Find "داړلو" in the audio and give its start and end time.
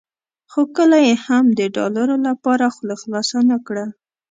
1.75-2.17